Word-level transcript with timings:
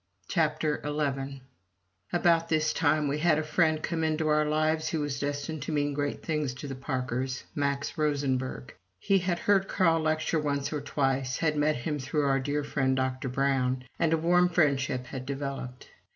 CHAPTER 0.29 0.81
XI 0.83 1.43
About 2.11 2.49
this 2.49 2.73
time 2.73 3.07
we 3.07 3.19
had 3.19 3.37
a 3.37 3.43
friend 3.43 3.83
come 3.83 4.03
into 4.03 4.29
our 4.29 4.45
lives 4.47 4.89
who 4.89 4.99
was 5.01 5.19
destined 5.19 5.61
to 5.61 5.71
mean 5.71 5.93
great 5.93 6.23
things 6.23 6.55
to 6.55 6.67
the 6.67 6.73
Parkers 6.73 7.43
Max 7.53 7.95
Rosenberg. 7.99 8.73
He 8.97 9.19
had 9.19 9.37
heard 9.37 9.67
Carl 9.67 9.99
lecture 10.01 10.39
once 10.39 10.73
or 10.73 10.81
twice, 10.81 11.37
had 11.37 11.55
met 11.55 11.75
him 11.75 11.99
through 11.99 12.25
our 12.25 12.39
good 12.39 12.65
friend 12.65 12.95
Dr. 12.95 13.29
Brown, 13.29 13.83
and 13.99 14.11
a 14.11 14.17
warm 14.17 14.49
friendship 14.49 15.05
had 15.05 15.23
developed. 15.23 15.87